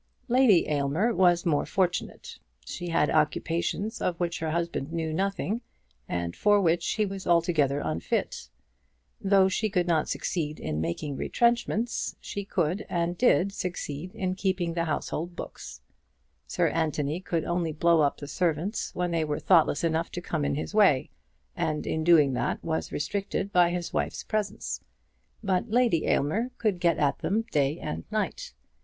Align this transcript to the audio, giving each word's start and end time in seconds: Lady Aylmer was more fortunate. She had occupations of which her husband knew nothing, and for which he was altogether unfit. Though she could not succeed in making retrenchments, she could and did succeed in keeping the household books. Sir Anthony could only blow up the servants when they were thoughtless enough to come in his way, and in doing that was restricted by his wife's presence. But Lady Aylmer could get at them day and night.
Lady 0.27 0.67
Aylmer 0.67 1.13
was 1.13 1.45
more 1.45 1.63
fortunate. 1.63 2.39
She 2.65 2.87
had 2.87 3.11
occupations 3.11 4.01
of 4.01 4.19
which 4.19 4.39
her 4.39 4.49
husband 4.49 4.91
knew 4.91 5.13
nothing, 5.13 5.61
and 6.09 6.35
for 6.35 6.59
which 6.59 6.93
he 6.93 7.05
was 7.05 7.27
altogether 7.27 7.79
unfit. 7.85 8.49
Though 9.23 9.47
she 9.47 9.69
could 9.69 9.85
not 9.85 10.09
succeed 10.09 10.59
in 10.59 10.81
making 10.81 11.17
retrenchments, 11.17 12.15
she 12.19 12.43
could 12.45 12.83
and 12.89 13.15
did 13.15 13.51
succeed 13.53 14.15
in 14.15 14.33
keeping 14.33 14.73
the 14.73 14.85
household 14.85 15.35
books. 15.35 15.81
Sir 16.47 16.69
Anthony 16.69 17.19
could 17.19 17.45
only 17.45 17.71
blow 17.71 18.01
up 18.01 18.17
the 18.17 18.27
servants 18.27 18.95
when 18.95 19.11
they 19.11 19.23
were 19.23 19.37
thoughtless 19.39 19.83
enough 19.83 20.09
to 20.13 20.19
come 20.21 20.43
in 20.43 20.55
his 20.55 20.73
way, 20.73 21.11
and 21.55 21.85
in 21.85 22.03
doing 22.03 22.33
that 22.33 22.63
was 22.63 22.91
restricted 22.91 23.51
by 23.53 23.69
his 23.69 23.93
wife's 23.93 24.23
presence. 24.23 24.81
But 25.43 25.69
Lady 25.69 26.07
Aylmer 26.07 26.49
could 26.57 26.79
get 26.79 26.97
at 26.97 27.19
them 27.19 27.43
day 27.51 27.77
and 27.77 28.03
night. 28.09 28.55